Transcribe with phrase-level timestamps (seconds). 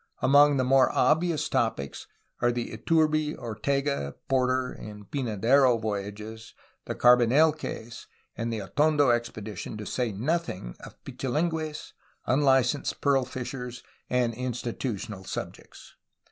[0.19, 2.07] Among the more obvious topics
[2.39, 9.11] are the Iturbe, Ortega, Porter, and Pyna dero voyages, the Carbonel case, and the Atondo
[9.11, 11.93] expedition, to say noth ing of Pichilingues,
[12.25, 15.93] unlicensed pearl fishers, and institutional subjects.